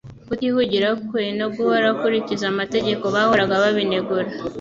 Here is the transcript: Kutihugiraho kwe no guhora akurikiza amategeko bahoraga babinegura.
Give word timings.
Kutihugiraho 0.27 0.97
kwe 1.09 1.23
no 1.39 1.47
guhora 1.55 1.85
akurikiza 1.93 2.45
amategeko 2.53 3.03
bahoraga 3.15 3.61
babinegura. 3.63 4.27